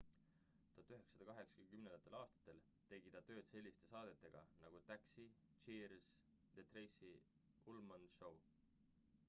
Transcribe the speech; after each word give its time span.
1980 0.77 2.15
aastatel 2.19 2.61
tegi 2.93 3.11
ta 3.15 3.21
tööd 3.27 3.49
selliste 3.51 3.89
saadetega 3.91 4.43
nagu 4.63 4.81
taxi 4.89 5.27
cheers 5.65 6.09
ja 6.17 6.57
the 6.61 6.67
tracy 6.73 7.13
ullman 7.75 8.09
show 8.19 8.41